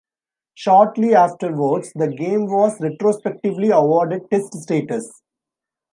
Shortly 0.55 1.13
afterwards 1.13 1.91
the 1.93 2.07
game 2.07 2.47
was 2.47 2.81
retrospectively 2.81 3.69
awarded 3.69 4.31
test 4.31 4.51
status. 4.59 5.21